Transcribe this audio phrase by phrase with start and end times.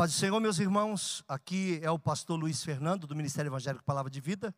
[0.00, 4.10] paz do Senhor, meus irmãos, aqui é o pastor Luiz Fernando, do Ministério Evangélico Palavra
[4.10, 4.54] de Vida.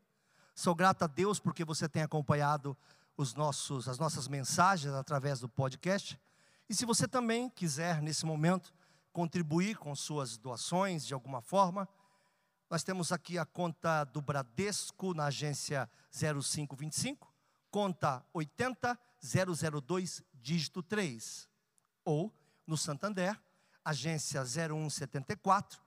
[0.55, 2.77] Sou grato a Deus porque você tem acompanhado
[3.17, 6.17] os nossos, as nossas mensagens através do podcast.
[6.71, 8.73] E se você também quiser, nesse momento,
[9.13, 11.89] contribuir com suas doações de alguma forma,
[12.71, 17.35] nós temos aqui a conta do Bradesco na agência 0525,
[17.69, 21.49] conta 80002, dígito 3.
[22.05, 22.33] Ou
[22.65, 23.37] no Santander,
[23.85, 25.81] agência 0174,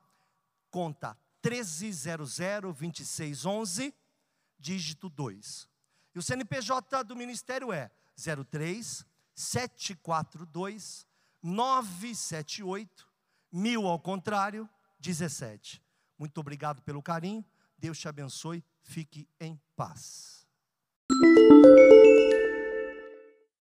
[0.69, 3.91] conta 13002611,
[4.59, 5.67] dígito 2.
[6.13, 7.89] E o CNPJ do Ministério é
[8.49, 9.03] 03
[9.33, 11.07] 742
[11.43, 13.09] 978
[13.51, 14.69] mil ao contrário
[14.99, 15.81] 17.
[16.17, 17.43] Muito obrigado pelo carinho.
[17.77, 18.63] Deus te abençoe.
[18.81, 20.47] Fique em paz.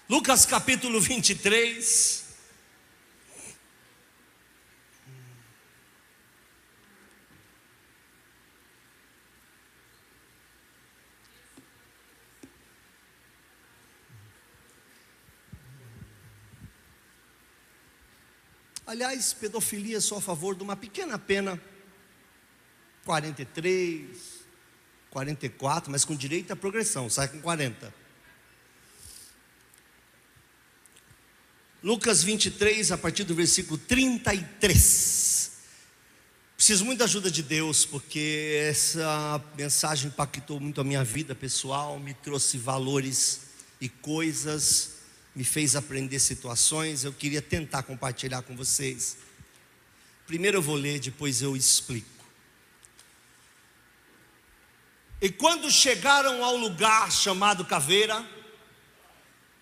[0.07, 2.24] Lucas capítulo 23.
[18.85, 21.59] Aliás, pedofilia só a favor de uma pequena pena,
[23.03, 24.05] 43,
[25.09, 27.91] 44, mas com direito à progressão, sai com 40.
[31.81, 35.51] Lucas 23, a partir do versículo 33.
[36.55, 41.99] Preciso muito da ajuda de Deus, porque essa mensagem impactou muito a minha vida pessoal,
[41.99, 43.41] me trouxe valores
[43.81, 44.94] e coisas
[45.35, 49.17] me fez aprender situações, eu queria tentar compartilhar com vocês.
[50.25, 52.07] Primeiro eu vou ler, depois eu explico.
[55.21, 58.25] E quando chegaram ao lugar chamado Caveira,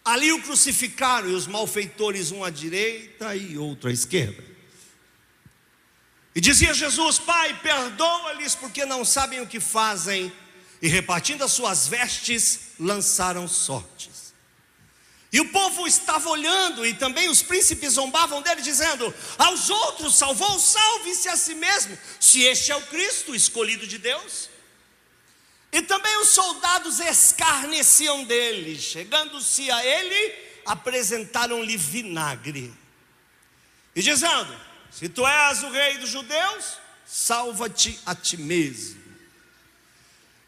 [0.05, 4.43] ali o crucificaram e os malfeitores, um à direita e outro à esquerda.
[6.35, 10.31] E dizia Jesus: Pai, perdoa-lhes porque não sabem o que fazem.
[10.81, 14.32] E repartindo as suas vestes, lançaram sortes.
[15.33, 20.59] E o povo estava olhando, e também os príncipes zombavam dele, dizendo: Aos outros salvou,
[20.59, 24.47] salve-se a si mesmo, se este é o Cristo, escolhido de Deus.
[25.71, 30.35] E também os soldados escarneciam dele, chegando-se a ele,
[30.67, 32.71] apresentaram-lhe vinagre,
[33.95, 34.55] e dizendo:
[34.91, 36.77] Se tu és o rei dos judeus,
[37.07, 39.02] salva-te a ti mesmo.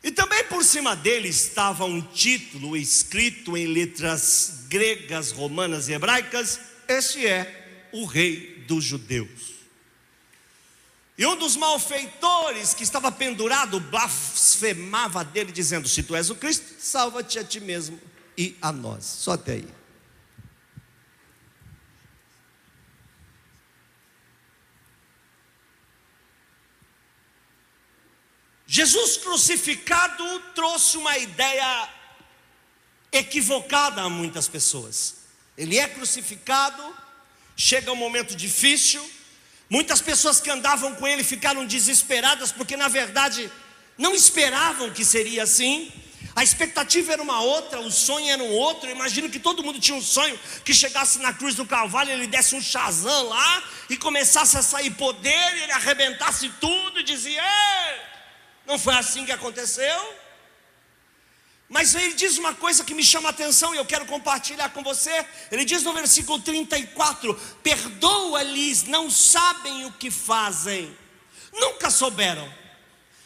[0.06, 6.60] E também por cima dele estava um título escrito em letras gregas, romanas e hebraicas:
[6.88, 9.56] Este é o Rei dos Judeus.
[11.18, 16.76] E um dos malfeitores que estava pendurado blasfemava dele, dizendo: Se tu és o Cristo,
[16.78, 18.00] salva-te a ti mesmo
[18.38, 19.06] e a nós.
[19.06, 19.75] Só até aí.
[28.76, 31.90] Jesus crucificado trouxe uma ideia
[33.10, 35.16] equivocada a muitas pessoas.
[35.58, 36.84] Ele é crucificado,
[37.56, 39.02] chega um momento difícil,
[39.70, 43.50] muitas pessoas que andavam com ele ficaram desesperadas, porque na verdade
[43.98, 45.90] não esperavam que seria assim.
[46.36, 48.90] A expectativa era uma outra, o sonho era um outro.
[48.90, 52.54] Imagino que todo mundo tinha um sonho que chegasse na cruz do Calvário, ele desse
[52.56, 58.05] um chazão lá e começasse a sair poder, ele arrebentasse tudo e dizia: Ei!
[58.66, 60.16] Não foi assim que aconteceu.
[61.68, 64.84] Mas ele diz uma coisa que me chama a atenção e eu quero compartilhar com
[64.84, 65.26] você.
[65.52, 67.34] Ele diz no versículo 34:
[67.64, 70.96] Perdoa-lhes, não sabem o que fazem.
[71.52, 72.52] Nunca souberam.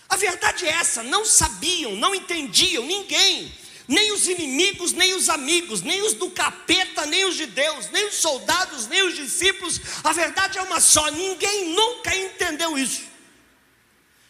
[0.07, 3.53] A verdade é essa: não sabiam, não entendiam, ninguém.
[3.87, 8.07] Nem os inimigos, nem os amigos, nem os do capeta, nem os de Deus, nem
[8.07, 9.81] os soldados, nem os discípulos.
[10.03, 13.08] A verdade é uma só: ninguém nunca entendeu isso.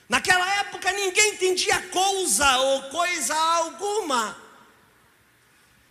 [0.10, 4.36] Naquela época ninguém entendia coisa ou coisa alguma.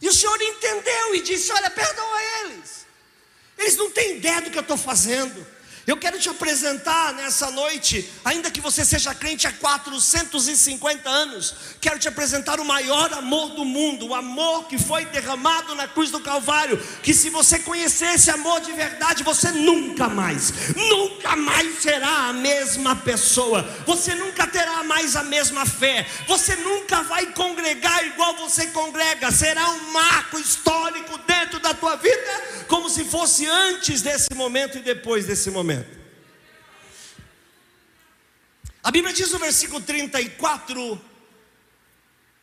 [0.01, 2.85] E o Senhor entendeu e disse: Olha, perdoa eles.
[3.57, 5.47] Eles não têm ideia do que eu estou fazendo.
[5.89, 11.99] Eu quero te apresentar nessa noite, ainda que você seja crente há 450 anos, quero
[11.99, 16.21] te apresentar o maior amor do mundo, o amor que foi derramado na cruz do
[16.21, 16.79] Calvário.
[17.03, 22.33] Que se você conhecer esse amor de verdade, você nunca mais, nunca mais será a
[22.35, 28.67] mesma pessoa, você nunca terá mais a mesma fé, você nunca vai congregar igual você
[28.67, 34.77] congrega, será um marco histórico dentro da tua vida, como se fosse antes desse momento
[34.77, 35.78] e depois desse momento.
[38.89, 40.99] A Bíblia diz no versículo 34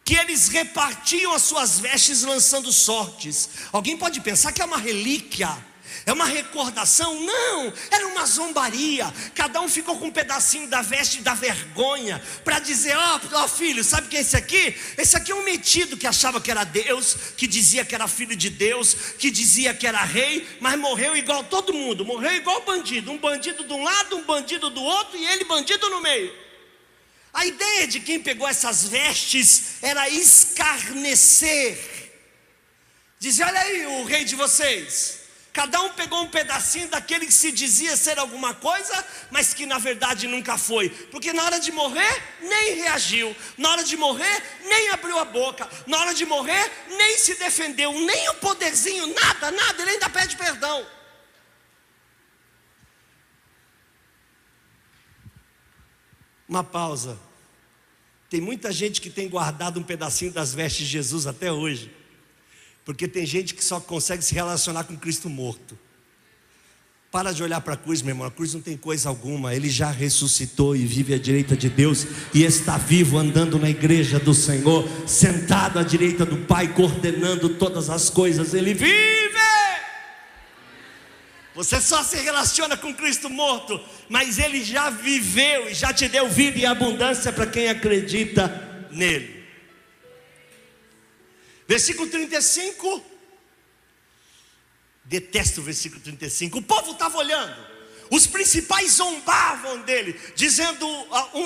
[0.03, 3.50] que eles repartiam as suas vestes lançando sortes.
[3.71, 5.50] Alguém pode pensar que é uma relíquia,
[6.05, 7.19] É uma recordação?
[7.21, 9.11] Não, era uma zombaria.
[9.33, 13.47] Cada um ficou com um pedacinho da veste da vergonha para dizer: Ó oh, oh,
[13.47, 14.75] filho, sabe quem é esse aqui?
[14.97, 18.35] Esse aqui é um metido que achava que era Deus, que dizia que era filho
[18.35, 23.11] de Deus, que dizia que era rei, mas morreu igual todo mundo, morreu igual bandido.
[23.11, 26.31] Um bandido de um lado, um bandido do outro e ele bandido no meio.
[27.33, 31.77] A ideia de quem pegou essas vestes era escarnecer,
[33.19, 35.25] dizer: Olha aí o rei de vocês.
[35.55, 39.77] Cada um pegou um pedacinho daquele que se dizia ser alguma coisa, mas que na
[39.77, 40.89] verdade nunca foi.
[40.89, 43.33] Porque na hora de morrer, nem reagiu.
[43.57, 45.65] Na hora de morrer, nem abriu a boca.
[45.87, 47.93] Na hora de morrer, nem se defendeu.
[47.93, 49.81] Nem o poderzinho, nada, nada.
[49.81, 50.85] Ele ainda pede perdão.
[56.49, 57.17] Uma pausa.
[58.29, 61.95] Tem muita gente que tem guardado um pedacinho das vestes de Jesus até hoje.
[62.85, 65.77] Porque tem gente que só consegue se relacionar com Cristo morto.
[67.11, 68.27] Para de olhar para a cruz, meu irmão.
[68.27, 69.55] A cruz não tem coisa alguma.
[69.55, 74.19] Ele já ressuscitou e vive à direita de Deus e está vivo andando na igreja
[74.19, 78.53] do Senhor, sentado à direita do Pai, coordenando todas as coisas.
[78.53, 79.25] Ele vive.
[81.55, 83.79] Você só se relaciona com Cristo morto,
[84.09, 89.34] mas ele já viveu e já te deu vida e abundância para quem acredita nele.
[91.67, 93.03] Versículo 35.
[95.03, 96.57] Detesto o versículo 35.
[96.57, 97.75] O povo estava olhando.
[98.09, 100.88] Os principais zombavam dele, dizendo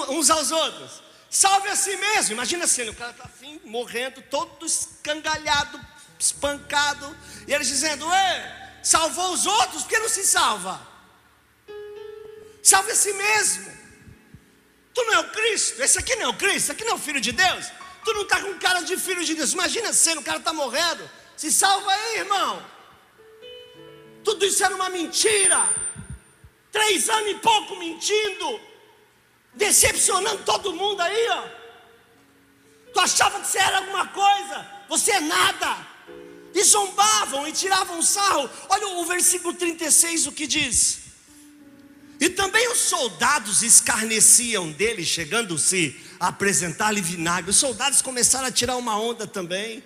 [0.09, 2.33] uns aos outros: Salve a si mesmo.
[2.33, 5.79] Imagina a cena: o cara está assim, morrendo, todo escangalhado,
[6.17, 7.15] espancado.
[7.47, 10.85] E eles dizendo: Ei, salvou os outros, por que não se salva?
[12.61, 13.79] Salve a si mesmo.
[14.93, 16.95] Tu não é o Cristo, esse aqui não é o Cristo, esse aqui não é
[16.95, 17.67] o Filho de Deus.
[18.09, 19.53] Tu não está com cara de filho de Deus.
[19.53, 21.07] Imagina sendo, o cara está morrendo.
[21.37, 22.65] Se salva aí, irmão.
[24.23, 25.63] Tudo isso era uma mentira.
[26.71, 28.59] Três anos e pouco mentindo.
[29.53, 31.43] Decepcionando todo mundo aí, ó.
[32.93, 34.67] Tu achava que você era alguma coisa.
[34.89, 35.77] Você é nada.
[36.55, 38.49] E zombavam e tiravam sarro.
[38.69, 41.01] Olha o versículo 36, o que diz.
[42.19, 47.49] E também os soldados escarneciam dele, chegando-se a apresentar-lhe vinagre.
[47.49, 49.81] Os soldados começaram a tirar uma onda também.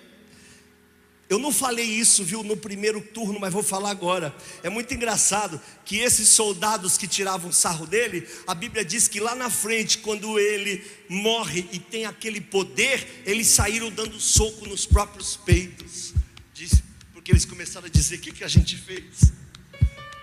[1.28, 4.34] Eu não falei isso, viu, no primeiro turno, mas vou falar agora.
[4.62, 9.34] É muito engraçado que esses soldados que tiravam sarro dele, a Bíblia diz que lá
[9.34, 15.36] na frente, quando ele morre e tem aquele poder, eles saíram dando soco nos próprios
[15.36, 16.12] peitos.
[16.52, 16.82] Diz,
[17.12, 19.32] porque eles começaram a dizer: o que, que a gente fez?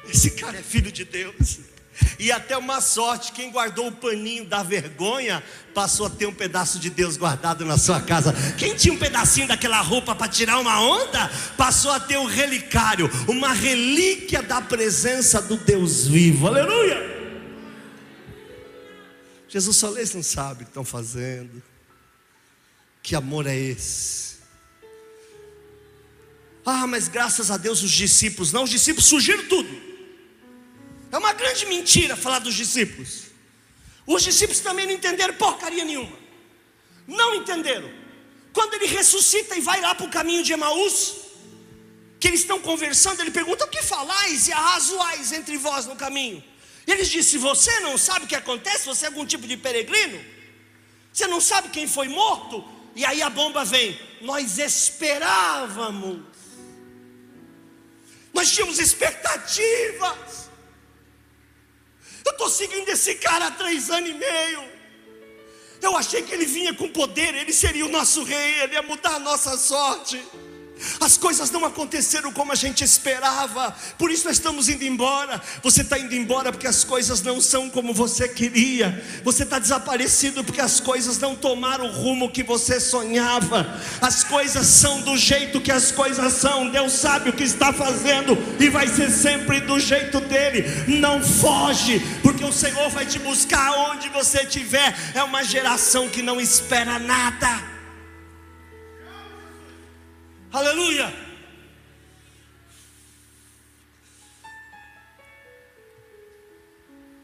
[0.07, 1.70] Esse cara é filho de Deus.
[2.17, 5.43] E até uma sorte, quem guardou o paninho da vergonha
[5.73, 8.33] passou a ter um pedaço de Deus guardado na sua casa.
[8.57, 13.09] Quem tinha um pedacinho daquela roupa para tirar uma onda, passou a ter um relicário,
[13.27, 16.47] uma relíquia da presença do Deus vivo.
[16.47, 17.11] Aleluia!
[19.47, 21.61] Jesus só eles não sabe o que estão fazendo.
[23.03, 24.37] Que amor é esse?
[26.65, 29.90] Ah, mas graças a Deus os discípulos, não, os discípulos surgiram tudo.
[31.11, 33.23] É uma grande mentira falar dos discípulos.
[34.07, 36.17] Os discípulos também não entenderam porcaria nenhuma.
[37.05, 37.89] Não entenderam.
[38.53, 41.15] Quando ele ressuscita e vai lá para o caminho de Emaús,
[42.19, 46.43] que eles estão conversando, ele pergunta: O que falais e arrazoais entre vós no caminho?
[46.85, 48.85] E eles dizem: Você não sabe o que acontece?
[48.85, 50.23] Você é algum tipo de peregrino?
[51.11, 52.63] Você não sabe quem foi morto?
[52.95, 56.21] E aí a bomba vem: Nós esperávamos,
[58.33, 60.50] nós tínhamos expectativas.
[62.31, 64.63] Eu estou seguindo esse cara há três anos e meio.
[65.81, 69.15] Eu achei que ele vinha com poder, ele seria o nosso rei, ele ia mudar
[69.15, 70.23] a nossa sorte.
[70.99, 75.41] As coisas não aconteceram como a gente esperava, por isso nós estamos indo embora.
[75.61, 79.03] Você está indo embora porque as coisas não são como você queria.
[79.23, 83.79] Você está desaparecido porque as coisas não tomaram o rumo que você sonhava.
[84.01, 86.69] As coisas são do jeito que as coisas são.
[86.69, 90.63] Deus sabe o que está fazendo e vai ser sempre do jeito dele.
[90.87, 94.95] Não foge, porque o Senhor vai te buscar onde você estiver.
[95.13, 97.70] É uma geração que não espera nada.
[100.51, 101.31] Aleluia!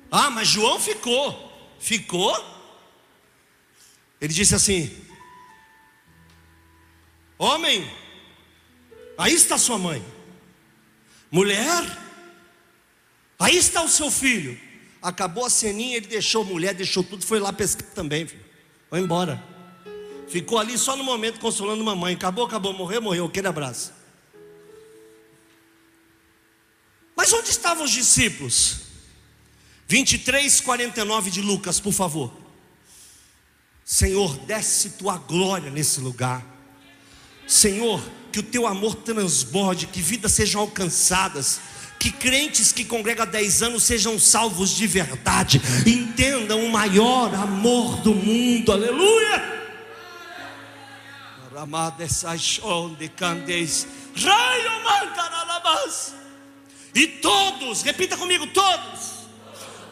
[0.10, 1.76] Ah, mas João ficou.
[1.80, 2.34] Ficou?
[4.22, 4.96] Ele disse assim:
[7.38, 7.90] Homem,
[9.18, 10.04] aí está sua mãe.
[11.30, 11.84] Mulher,
[13.38, 14.58] aí está o seu filho.
[15.02, 18.44] Acabou a ceninha, ele deixou a mulher, deixou tudo, foi lá pescar também, filho.
[18.90, 19.57] Foi embora.
[20.28, 22.14] Ficou ali só no momento consolando mamãe.
[22.16, 23.26] Acabou, acabou, morreu, morreu.
[23.26, 23.94] Aquele abraço.
[27.16, 28.82] Mas onde estavam os discípulos?
[29.88, 32.32] 23, 49 de Lucas, por favor.
[33.84, 36.46] Senhor, desce tua glória nesse lugar.
[37.48, 41.62] Senhor, que o teu amor transborde, que vidas sejam alcançadas,
[41.98, 48.02] que crentes que congregam há 10 anos sejam salvos de verdade, entendam o maior amor
[48.02, 49.58] do mundo, aleluia.
[56.94, 59.18] E todos, repita comigo, todos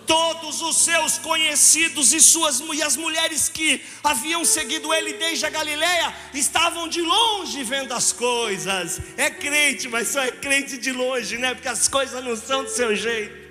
[0.05, 5.49] todos os seus conhecidos e suas e as mulheres que haviam seguido ele desde a
[5.49, 9.01] Galileia estavam de longe vendo as coisas.
[9.17, 11.53] É crente, mas só é crente de longe, né?
[11.53, 13.45] Porque as coisas não são do seu jeito.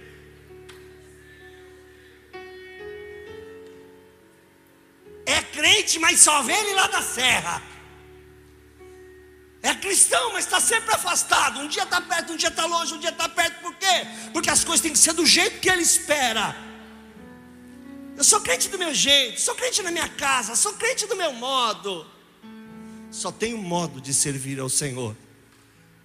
[5.26, 7.62] É crente, mas só vê ele lá da serra.
[9.84, 11.60] Cristão, mas está sempre afastado.
[11.60, 13.60] Um dia está perto, um dia está longe, um dia está perto.
[13.60, 14.06] Por quê?
[14.32, 16.56] Porque as coisas têm que ser do jeito que ele espera.
[18.16, 21.34] Eu sou crente do meu jeito, sou crente na minha casa, sou crente do meu
[21.34, 22.06] modo.
[23.10, 25.14] Só tem um modo de servir ao Senhor.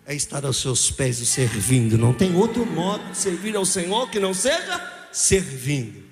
[0.06, 1.98] É estar aos seus pés e servindo.
[1.98, 6.04] Não tem outro modo de servir ao Senhor que não seja servindo.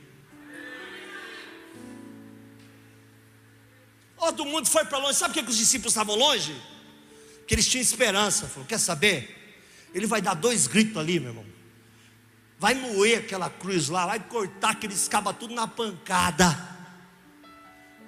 [4.17, 5.15] Todo mundo foi para longe.
[5.15, 6.55] Sabe por que os discípulos estavam longe?
[7.47, 8.47] Que eles tinham esperança.
[8.47, 9.33] Falou: quer saber?
[9.93, 11.45] Ele vai dar dois gritos ali, meu irmão.
[12.59, 16.75] Vai moer aquela cruz lá, vai cortar aqueles cabos tudo na pancada.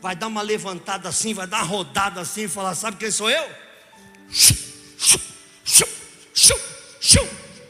[0.01, 3.29] Vai dar uma levantada assim, vai dar uma rodada assim e falar: sabe quem sou
[3.29, 3.49] eu?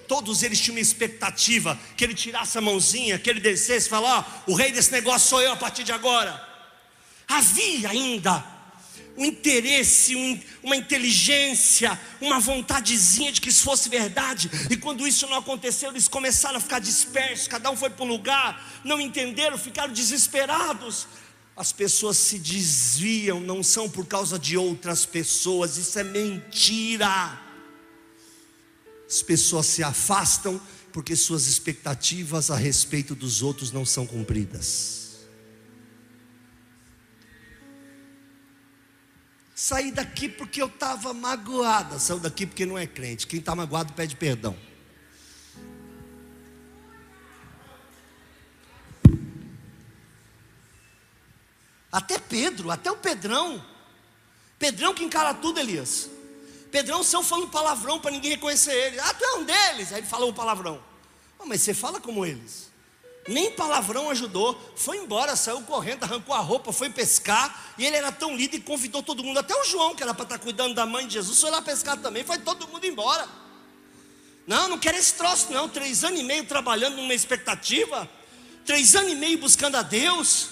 [0.08, 4.28] Todos eles tinham uma expectativa que ele tirasse a mãozinha, que ele descesse e falasse:
[4.48, 6.48] ó, o rei desse negócio sou eu a partir de agora.
[7.28, 8.44] Havia ainda
[9.20, 14.50] um interesse, um, uma inteligência, uma vontadezinha de que isso fosse verdade.
[14.70, 18.08] E quando isso não aconteceu, eles começaram a ficar dispersos, cada um foi para um
[18.08, 21.06] lugar, não entenderam, ficaram desesperados.
[21.54, 27.38] As pessoas se desviam, não são por causa de outras pessoas, isso é mentira.
[29.06, 30.62] As pessoas se afastam
[30.94, 34.99] porque suas expectativas a respeito dos outros não são cumpridas.
[39.62, 42.00] Saí daqui porque eu estava magoada.
[42.00, 43.28] Saiu daqui porque não é crente.
[43.28, 44.58] Quem está magoado pede perdão.
[51.92, 53.62] Até Pedro, até o Pedrão.
[54.58, 56.10] Pedrão que encara tudo, Elias.
[56.72, 59.00] Pedrão saiu falando palavrão para ninguém reconhecer ele.
[59.02, 59.92] Ah, tu é um deles.
[59.92, 60.82] Aí ele falou um palavrão.
[61.38, 62.69] Oh, mas você fala como eles
[63.28, 68.12] nem palavrão ajudou, foi embora, saiu correndo, arrancou a roupa, foi pescar, e ele era
[68.12, 70.74] tão lido e convidou todo mundo, até o João, que era para estar tá cuidando
[70.74, 73.28] da mãe de Jesus, foi lá pescar também, foi todo mundo embora.
[74.48, 75.70] Não, não quero esse troço, não.
[75.70, 78.10] Três anos e meio trabalhando numa expectativa,
[78.66, 80.50] três anos e meio buscando a Deus.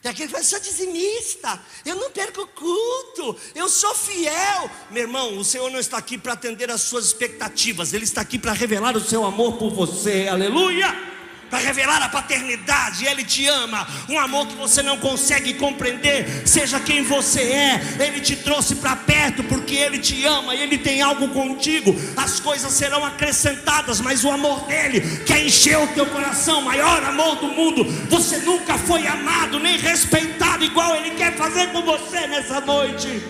[0.00, 4.70] Tem aquele que fala, sou dizimista, eu não perco culto, eu sou fiel.
[4.90, 8.38] Meu irmão, o Senhor não está aqui para atender às suas expectativas, Ele está aqui
[8.38, 11.09] para revelar o seu amor por você, aleluia
[11.50, 16.78] para revelar a paternidade, Ele te ama, um amor que você não consegue compreender, seja
[16.78, 21.02] quem você é, Ele te trouxe para perto porque Ele te ama e Ele tem
[21.02, 26.62] algo contigo, as coisas serão acrescentadas, mas o amor dele quer encher o teu coração,
[26.62, 31.82] maior amor do mundo, você nunca foi amado nem respeitado igual Ele quer fazer com
[31.82, 33.22] você nessa noite.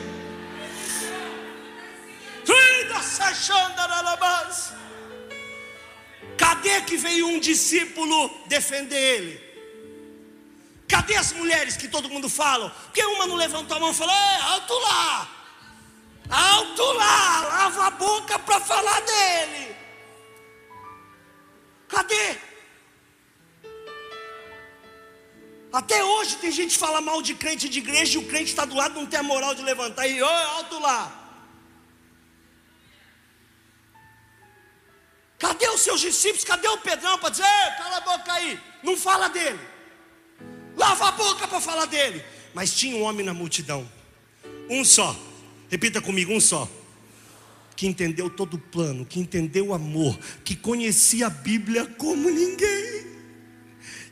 [2.45, 3.81] Cuida, Sachanda,
[6.41, 9.51] Cadê que veio um discípulo defender ele?
[10.89, 12.71] Cadê as mulheres que todo mundo fala?
[12.85, 14.15] Porque uma não levantou a mão e falou:
[14.55, 15.31] alto lá,
[16.31, 19.77] alto lá, lava a boca para falar dele.
[21.89, 22.39] Cadê?
[25.71, 28.65] Até hoje tem gente que fala mal de crente de igreja e o crente está
[28.65, 31.20] do lado não tem a moral de levantar e, ô, alto lá.
[35.41, 36.45] Cadê os seus discípulos?
[36.45, 37.45] Cadê o Pedrão para dizer,
[37.79, 38.61] cala a boca aí?
[38.83, 39.59] Não fala dele.
[40.77, 42.23] Lava a boca para falar dele.
[42.53, 43.91] Mas tinha um homem na multidão,
[44.69, 45.19] um só.
[45.71, 46.69] Repita comigo, um só.
[47.75, 53.07] Que entendeu todo o plano, que entendeu o amor, que conhecia a Bíblia como ninguém.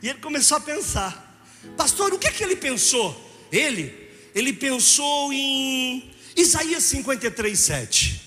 [0.01, 1.43] E ele começou a pensar:
[1.77, 3.15] Pastor, o que é que ele pensou?
[3.51, 3.93] Ele,
[4.33, 8.21] ele pensou em Isaías 53, 7.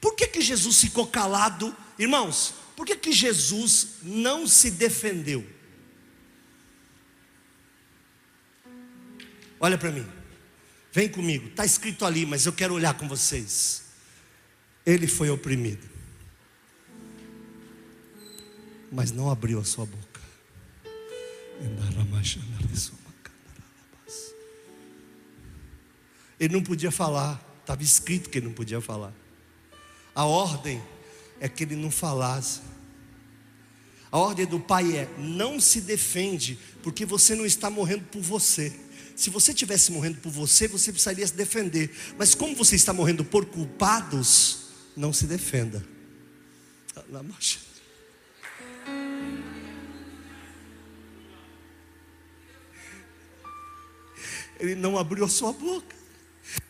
[0.00, 5.46] Por que, que Jesus ficou calado Irmãos, por que, que Jesus não se defendeu?
[9.58, 10.06] Olha para mim,
[10.92, 13.84] vem comigo, está escrito ali, mas eu quero olhar com vocês.
[14.84, 15.96] Ele foi oprimido.
[18.90, 20.20] mas não abriu a sua boca.
[26.38, 29.12] Ele não podia falar, estava escrito que ele não podia falar.
[30.14, 30.82] A ordem
[31.40, 32.60] é que ele não falasse.
[34.10, 38.72] A ordem do pai é: não se defende, porque você não está morrendo por você.
[39.14, 41.90] Se você estivesse morrendo por você, você precisaria se defender.
[42.18, 44.66] Mas como você está morrendo por culpados,
[44.96, 45.84] não se defenda.
[54.58, 55.94] Ele não abriu a sua boca.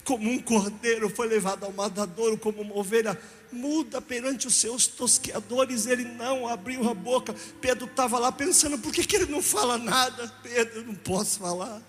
[0.05, 3.21] Como um cordeiro foi levado ao matadouro, como uma ovelha
[3.53, 5.87] muda perante os seus tosqueadores.
[5.87, 7.35] Ele não abriu a boca.
[7.61, 10.29] Pedro estava lá pensando: por que, que ele não fala nada?
[10.43, 11.83] Pedro, não posso falar.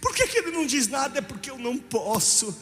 [0.00, 1.18] Por que, que ele não diz nada?
[1.18, 2.56] É porque eu não posso.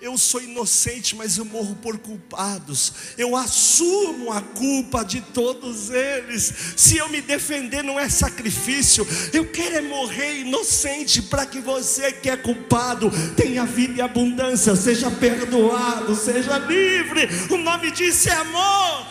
[0.00, 2.92] Eu sou inocente, mas eu morro por culpados.
[3.16, 6.52] Eu assumo a culpa de todos eles.
[6.76, 9.06] Se eu me defender, não é sacrifício.
[9.32, 14.76] Eu quero é morrer inocente para que você que é culpado tenha vida e abundância,
[14.76, 17.26] seja perdoado, seja livre.
[17.50, 19.06] O nome disso é amor.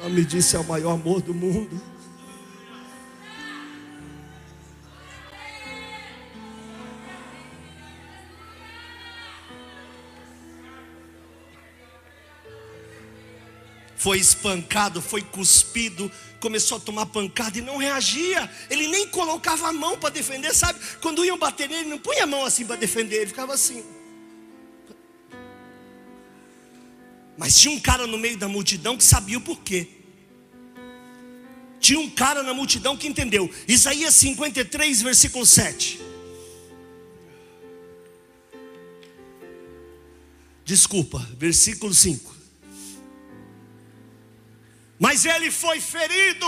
[0.00, 1.93] O nome disso é o maior amor do mundo.
[14.04, 18.50] Foi espancado, foi cuspido, começou a tomar pancada e não reagia.
[18.68, 20.78] Ele nem colocava a mão para defender, sabe?
[21.00, 23.82] Quando iam bater nele, não punha a mão assim para defender, ele ficava assim.
[27.38, 29.88] Mas tinha um cara no meio da multidão que sabia o porquê.
[31.80, 33.50] Tinha um cara na multidão que entendeu.
[33.66, 35.98] Isaías 53, versículo 7.
[40.62, 42.33] Desculpa, versículo 5
[44.98, 46.46] mas ele foi ferido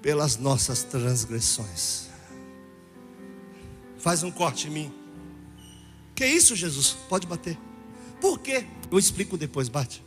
[0.00, 2.08] pelas nossas transgressões.
[3.98, 4.94] Faz um corte em mim.
[6.14, 6.96] Que isso, Jesus?
[7.08, 7.58] Pode bater.
[8.20, 8.64] Por quê?
[8.90, 10.02] Eu explico depois, bate.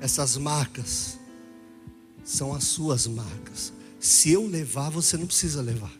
[0.00, 1.18] Essas marcas
[2.24, 3.72] são as suas marcas.
[3.98, 5.92] Se eu levar, você não precisa levar.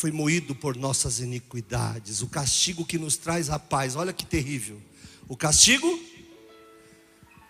[0.00, 2.22] Foi moído por nossas iniquidades.
[2.22, 4.80] O castigo que nos traz a paz, olha que terrível.
[5.28, 5.86] O castigo,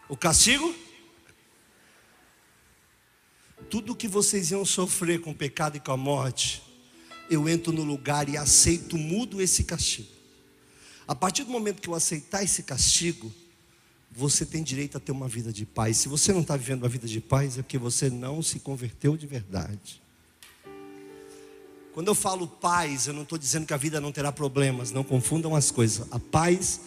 [0.09, 0.75] o castigo,
[3.71, 6.61] tudo que vocês iam sofrer com o pecado e com a morte,
[7.31, 10.09] eu entro no lugar e aceito, mudo esse castigo.
[11.07, 13.33] A partir do momento que eu aceitar esse castigo,
[14.11, 15.99] você tem direito a ter uma vida de paz.
[15.99, 19.17] Se você não está vivendo uma vida de paz, é porque você não se converteu
[19.17, 20.03] de verdade.
[21.93, 25.03] Quando eu falo paz, eu não estou dizendo que a vida não terá problemas, não
[25.03, 26.07] confundam as coisas.
[26.11, 26.81] A paz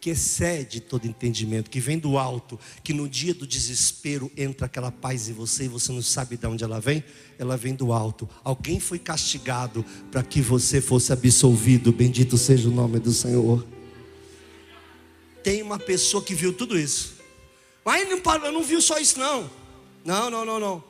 [0.00, 4.90] que excede todo entendimento, que vem do alto, que no dia do desespero entra aquela
[4.90, 7.02] paz em você e você não sabe de onde ela vem,
[7.38, 8.28] ela vem do alto.
[8.44, 13.66] Alguém foi castigado para que você fosse absolvido, bendito seja o nome do Senhor.
[15.42, 17.16] Tem uma pessoa que viu tudo isso,
[17.84, 19.50] mas não, não viu só isso, não.
[20.04, 20.84] Não, não, não, não.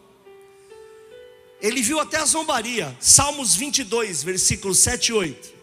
[1.61, 2.97] Ele viu até a zombaria.
[3.01, 5.59] Salmos 22, versículos 7 e 8.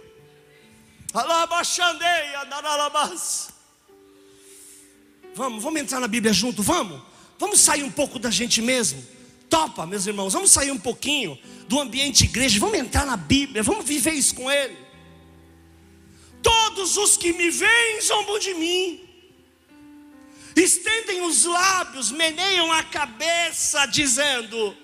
[5.33, 7.01] Vamos, vamos entrar na Bíblia junto, vamos?
[7.37, 9.05] Vamos sair um pouco da gente mesmo.
[9.49, 13.85] Topa, meus irmãos, vamos sair um pouquinho do ambiente igreja, vamos entrar na Bíblia, vamos
[13.85, 14.77] viver isso com Ele.
[16.41, 19.01] Todos os que me veem zombam de mim,
[20.55, 24.75] estendem os lábios, meneiam a cabeça, dizendo: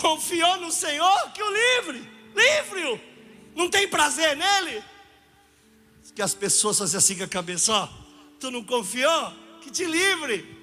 [0.00, 3.00] Confiou no Senhor que o livre, livre-o.
[3.54, 4.82] Não tem prazer nele?
[6.14, 7.88] Que as pessoas fazem assim com a cabeça, ó.
[8.38, 9.32] Tu não confiou?
[9.60, 10.58] Que te livre.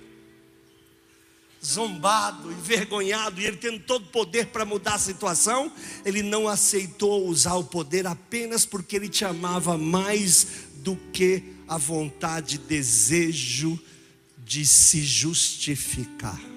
[1.64, 5.72] Zombado, envergonhado, e ele tendo todo o poder para mudar a situação,
[6.06, 11.78] ele não aceitou usar o poder apenas porque ele te amava mais do que a
[11.78, 13.80] vontade, desejo
[14.38, 16.57] de se justificar.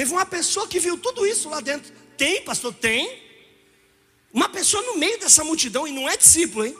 [0.00, 1.92] Teve uma pessoa que viu tudo isso lá dentro.
[2.16, 2.72] Tem, pastor?
[2.72, 3.22] Tem.
[4.32, 6.74] Uma pessoa no meio dessa multidão e não é discípulo, hein?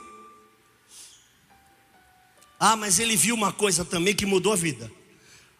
[2.59, 4.91] Ah, mas ele viu uma coisa também que mudou a vida.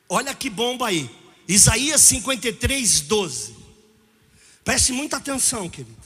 [0.10, 1.08] Olha que bomba aí.
[1.48, 3.56] Isaías 53, 12.
[4.64, 6.02] Preste muita atenção, querido.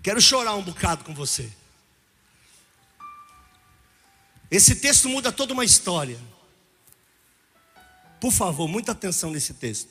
[0.00, 1.50] Quero chorar um bocado com você.
[4.48, 6.20] Esse texto muda toda uma história.
[8.22, 9.90] Por favor, muita atenção nesse texto.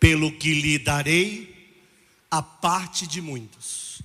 [0.00, 1.78] pelo que lhe darei
[2.30, 4.00] a parte de muitos.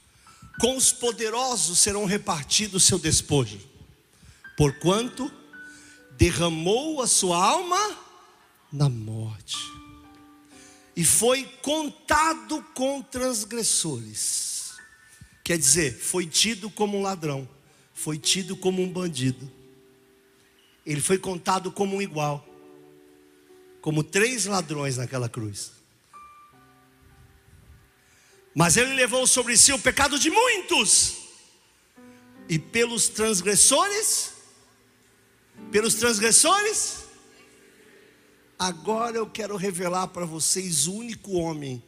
[0.60, 3.60] Com os poderosos serão repartidos seu despojo,
[4.58, 5.32] porquanto
[6.18, 7.98] derramou a sua alma
[8.72, 9.58] na morte,
[10.98, 14.74] e foi contado com transgressores.
[15.46, 17.48] Quer dizer, foi tido como um ladrão,
[17.94, 19.50] foi tido como um bandido.
[20.86, 22.48] Ele foi contado como um igual,
[23.82, 25.72] como três ladrões naquela cruz.
[28.54, 31.18] Mas ele levou sobre si o pecado de muitos,
[32.48, 34.34] e pelos transgressores,
[35.72, 37.06] pelos transgressores,
[38.58, 41.84] agora eu quero revelar para vocês o único homem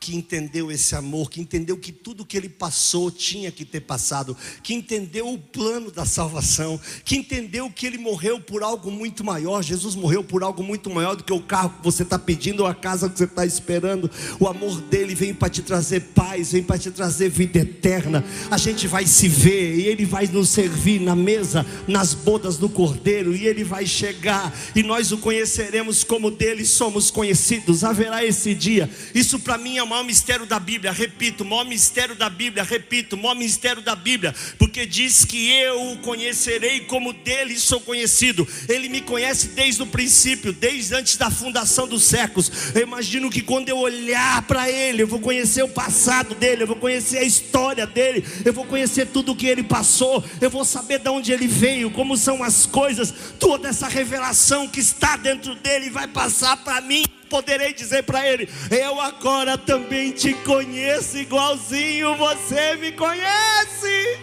[0.00, 4.36] que entendeu esse amor, que entendeu que tudo que ele passou tinha que ter passado,
[4.62, 9.62] que entendeu o plano da salvação, que entendeu que ele morreu por algo muito maior.
[9.62, 12.66] Jesus morreu por algo muito maior do que o carro que você está pedindo ou
[12.66, 14.10] a casa que você está esperando.
[14.38, 18.24] O amor dele vem para te trazer paz, vem para te trazer vida eterna.
[18.50, 22.68] A gente vai se ver e ele vai nos servir na mesa, nas bodas do
[22.68, 27.84] cordeiro, e ele vai chegar e nós o conheceremos como dele somos conhecidos.
[27.84, 28.88] Haverá esse dia.
[29.14, 33.34] Isso para mim é maior mistério da Bíblia, repito, maior mistério da Bíblia, repito, maior
[33.34, 38.46] mistério da Bíblia, porque diz que eu o conhecerei como dele sou conhecido.
[38.68, 42.74] Ele me conhece desde o princípio, desde antes da fundação dos séculos.
[42.74, 46.66] Eu imagino que quando eu olhar para ele, eu vou conhecer o passado dele, eu
[46.66, 50.64] vou conhecer a história dele, eu vou conhecer tudo o que ele passou, eu vou
[50.64, 55.54] saber de onde ele veio, como são as coisas, toda essa revelação que está dentro
[55.54, 62.16] dele vai passar para mim poderei dizer para ele: Eu agora também te conheço igualzinho
[62.16, 64.18] você me conhece.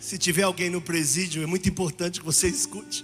[0.00, 3.02] Se tiver alguém no presídio, é muito importante que você escute.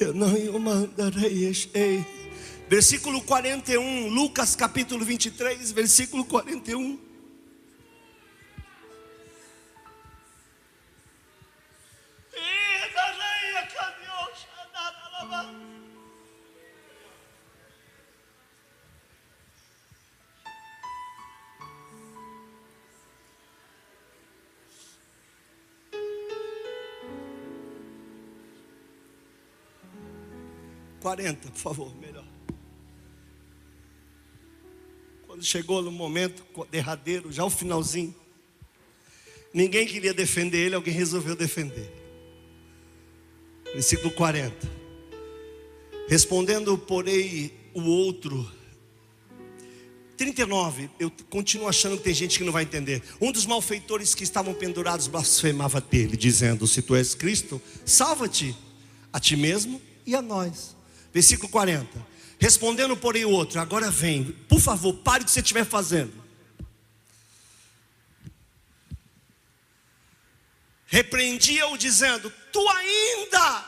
[0.00, 2.23] Eu não mandarei, ei.
[2.74, 6.98] Versículo 41, Lucas capítulo 23, versículo 41.
[31.00, 32.33] Quarenta, por favor, melhor.
[35.34, 38.14] Quando chegou no momento derradeiro, já o finalzinho,
[39.52, 41.92] ninguém queria defender ele, alguém resolveu defender.
[43.72, 44.54] Versículo 40.
[46.06, 48.48] Respondendo, porém, o outro.
[50.16, 53.02] 39, eu continuo achando que tem gente que não vai entender.
[53.20, 58.56] Um dos malfeitores que estavam pendurados blasfemava dele, dizendo: Se tu és Cristo, salva-te
[59.12, 60.76] a ti mesmo e a nós.
[61.12, 62.13] Versículo 40.
[62.38, 66.22] Respondendo, porém, o outro: Agora vem, por favor, pare o que você estiver fazendo.
[70.86, 73.64] Repreendia-o, dizendo: Tu ainda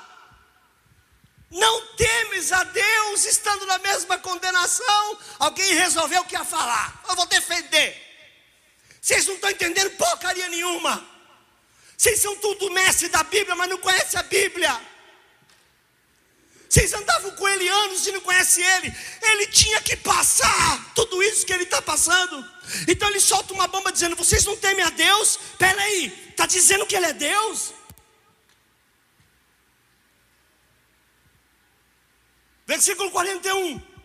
[1.50, 5.18] não temes a Deus, estando na mesma condenação.
[5.38, 7.02] Alguém resolveu o que ia falar.
[7.08, 8.02] Eu vou defender.
[9.00, 11.04] Vocês não estão entendendo porcaria nenhuma.
[11.96, 14.80] Vocês são tudo mestre da Bíblia, mas não conhecem a Bíblia.
[16.68, 18.94] Vocês andavam com ele anos e não conhecem ele.
[19.22, 22.44] Ele tinha que passar tudo isso que ele está passando.
[22.88, 25.38] Então ele solta uma bomba dizendo: Vocês não temem a Deus?
[25.58, 27.72] Pera aí, está dizendo que ele é Deus?
[32.66, 33.95] Versículo 41.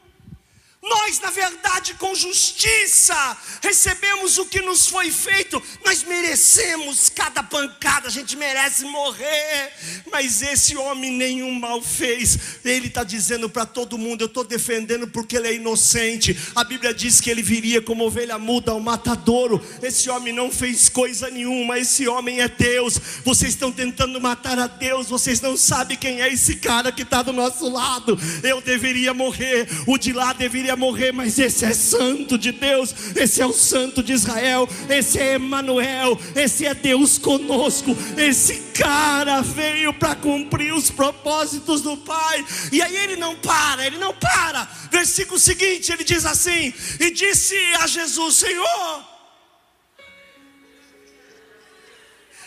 [0.84, 5.62] Nós, na verdade, com justiça, recebemos o que nos foi feito.
[5.86, 9.72] Nós merecemos cada pancada, a gente merece morrer.
[10.12, 12.60] Mas esse homem nenhum mal fez.
[12.66, 16.36] Ele está dizendo para todo mundo: Eu estou defendendo porque ele é inocente.
[16.56, 19.64] A Bíblia diz que ele viria como ovelha muda ao matadouro.
[19.84, 21.78] Esse homem não fez coisa nenhuma.
[21.78, 23.00] Esse homem é Deus.
[23.24, 25.10] Vocês estão tentando matar a Deus.
[25.10, 28.18] Vocês não sabem quem é esse cara que está do nosso lado.
[28.42, 29.68] Eu deveria morrer.
[29.86, 33.54] O de lá deveria ia morrer, mas esse é santo de Deus, esse é o
[33.54, 37.96] santo de Israel, esse é Emanuel, esse é Deus conosco.
[38.18, 42.46] Esse cara veio para cumprir os propósitos do Pai.
[42.72, 44.64] E aí ele não para, ele não para.
[44.90, 49.06] Versículo seguinte, ele diz assim: "E disse a Jesus: Senhor,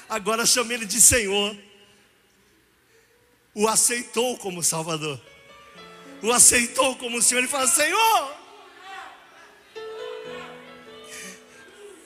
[0.09, 1.57] agora chama ele de Senhor.
[3.57, 5.21] O aceitou como Salvador
[6.25, 8.37] o aceitou como o Senhor, ele fala: Senhor,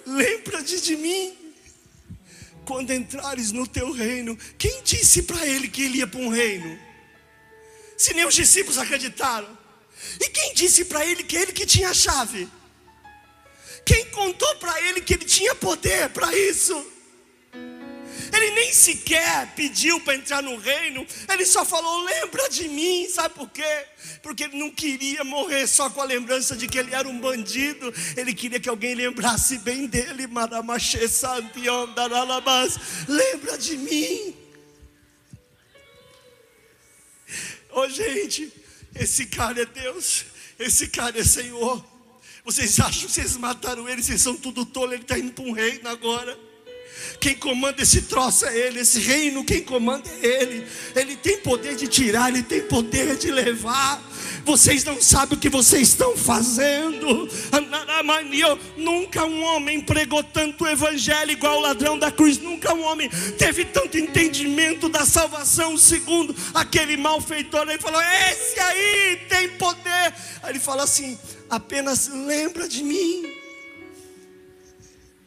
[0.05, 1.55] lembra-te de mim
[2.65, 4.37] quando entrares no teu reino.
[4.59, 6.79] Quem disse para ele que ele ia para um reino?
[7.97, 9.57] Se nem os discípulos acreditaram.
[10.21, 12.49] E quem disse para ele que ele que tinha a chave?
[13.85, 16.75] Quem contou para ele que ele tinha poder para isso?
[18.33, 23.35] Ele nem sequer pediu para entrar no reino, ele só falou: lembra de mim, sabe
[23.35, 23.87] por quê?
[24.23, 27.93] Porque ele não queria morrer só com a lembrança de que ele era um bandido,
[28.17, 30.27] ele queria que alguém lembrasse bem dele,
[33.09, 34.37] lembra de mim.
[37.71, 38.53] Oh, gente,
[38.95, 40.25] esse cara é Deus,
[40.59, 41.85] esse cara é Senhor.
[42.45, 45.53] Vocês acham que vocês mataram ele, vocês são tudo tolo, ele está indo para um
[45.53, 46.48] reino agora.
[47.21, 50.67] Quem comanda esse troço é Ele, esse reino, quem comanda é Ele.
[50.95, 54.03] Ele tem poder de tirar, Ele tem poder de levar.
[54.45, 57.29] Vocês não sabem o que vocês estão fazendo.
[58.77, 62.39] Nunca um homem pregou tanto o evangelho igual o ladrão da cruz.
[62.39, 65.77] Nunca um homem teve tanto entendimento da salvação.
[65.77, 70.15] Segundo aquele malfeitor, ele falou: Esse aí tem poder.
[70.43, 71.19] Aí ele fala assim:
[71.51, 73.38] apenas lembra de mim.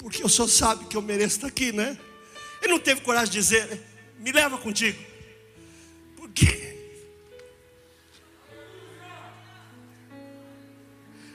[0.01, 1.95] Porque o senhor sabe que eu mereço estar aqui, né?
[2.59, 3.81] Ele não teve coragem de dizer,
[4.17, 4.97] me leva contigo.
[6.17, 6.75] Porque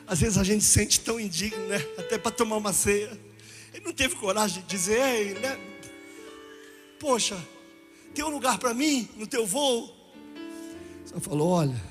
[0.05, 1.76] às vezes a gente se sente tão indigno, né?
[1.96, 3.16] Até para tomar uma ceia.
[3.72, 5.57] Ele não teve coragem de dizer, ei, né?
[6.98, 7.38] Poxa,
[8.16, 9.94] tem um lugar para mim no teu voo?
[11.05, 11.85] Só falou, olha,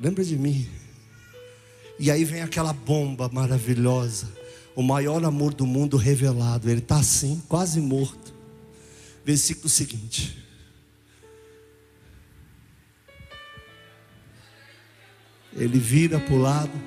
[0.00, 0.68] lembra de mim.
[1.96, 4.42] E aí vem aquela bomba maravilhosa
[4.74, 6.68] o maior amor do mundo revelado.
[6.68, 8.34] Ele está assim, quase morto.
[9.24, 10.38] Versículo seguinte.
[15.52, 16.82] Ele vira para o lado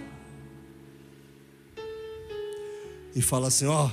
[3.15, 3.89] e fala assim: Ó,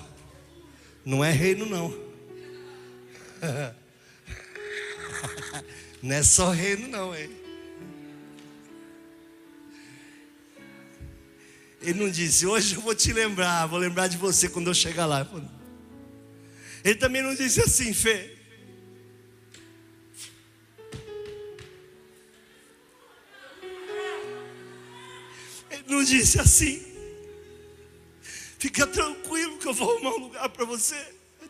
[1.04, 1.94] não é reino, não.
[6.02, 7.43] não é só reino, não, hein?
[11.84, 15.04] Ele não disse, hoje eu vou te lembrar, vou lembrar de você quando eu chegar
[15.04, 15.28] lá.
[16.82, 18.38] Ele também não disse assim, Fê.
[25.70, 26.82] Ele não disse assim.
[28.58, 30.96] Fica tranquilo que eu vou arrumar um lugar para você.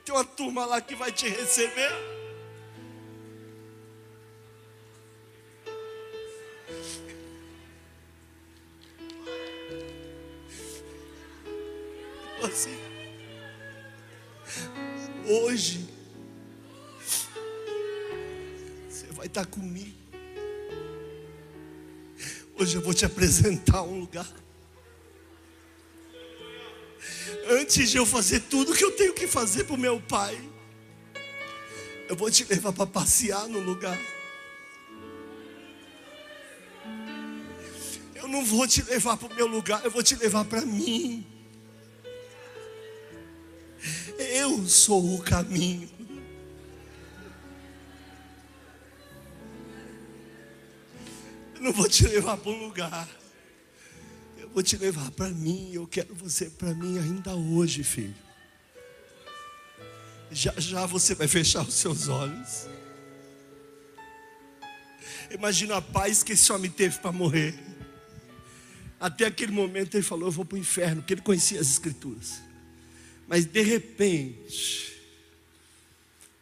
[0.04, 1.92] Tem uma turma lá que vai te receber.
[15.26, 15.84] Hoje,
[18.88, 19.92] você vai estar comigo.
[22.56, 24.32] Hoje eu vou te apresentar um lugar.
[27.48, 30.40] Antes de eu fazer tudo que eu tenho que fazer para o meu pai,
[32.08, 33.98] eu vou te levar para passear no lugar.
[38.14, 41.33] Eu não vou te levar para o meu lugar, eu vou te levar para mim.
[44.64, 45.87] Eu sou o caminho.
[51.55, 53.07] Eu não vou te levar para um lugar.
[54.38, 55.70] Eu vou te levar para mim.
[55.74, 58.16] Eu quero você para mim ainda hoje, filho.
[60.31, 62.66] Já já você vai fechar os seus olhos.
[65.31, 67.55] Imagina a paz que esse homem teve para morrer.
[68.98, 72.53] Até aquele momento ele falou: Eu vou para o inferno, porque ele conhecia as Escrituras.
[73.26, 74.94] Mas de repente,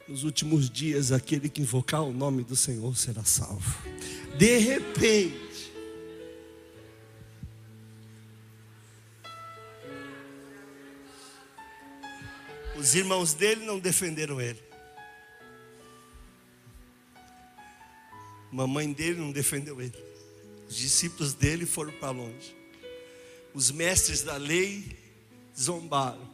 [0.08, 3.82] nos últimos dias, aquele que invocar o nome do Senhor será salvo.
[4.36, 5.72] De repente,
[12.76, 14.60] os irmãos dele não defenderam ele.
[18.50, 19.94] Mamãe dele não defendeu ele.
[20.68, 22.54] Os discípulos dele foram para longe.
[23.54, 24.98] Os mestres da lei
[25.58, 26.31] zombaram.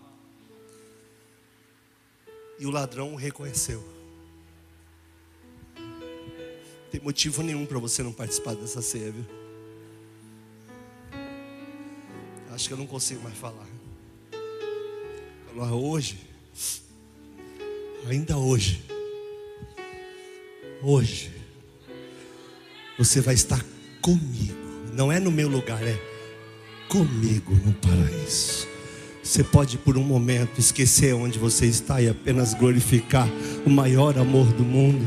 [2.59, 3.83] E o ladrão o reconheceu.
[5.77, 9.25] Não tem motivo nenhum para você não participar dessa ceia, viu?
[12.51, 13.69] Acho que eu não consigo mais falar.
[15.47, 16.19] Falar hoje,
[18.07, 18.83] ainda hoje,
[20.83, 21.33] hoje,
[22.99, 23.65] você vai estar
[24.03, 24.57] comigo.
[24.93, 25.97] Não é no meu lugar, é
[26.89, 28.67] comigo no paraíso.
[29.29, 33.29] Você pode por um momento esquecer onde você está e apenas glorificar
[33.67, 35.07] o maior amor do mundo.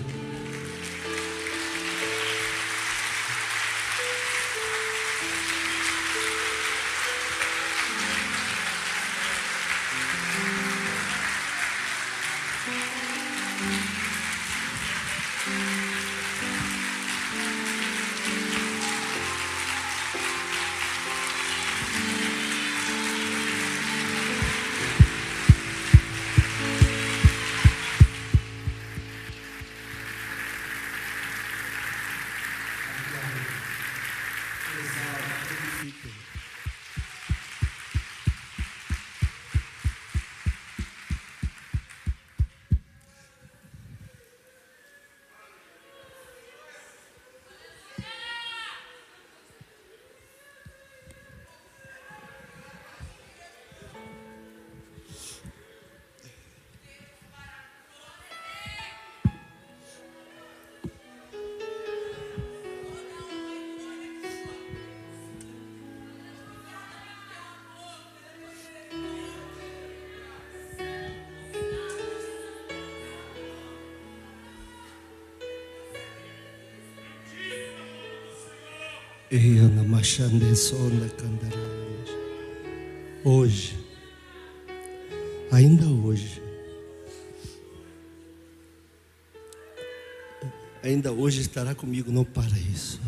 [83.24, 83.78] Hoje,
[85.50, 86.42] ainda hoje,
[90.84, 93.00] ainda hoje estará comigo no paraíso.